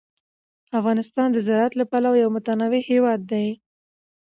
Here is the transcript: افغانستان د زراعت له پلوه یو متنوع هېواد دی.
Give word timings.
افغانستان 0.79 1.27
د 1.31 1.37
زراعت 1.45 1.73
له 1.77 1.85
پلوه 1.91 2.17
یو 2.23 2.29
متنوع 2.35 2.81
هېواد 2.89 3.19
دی. 3.31 3.47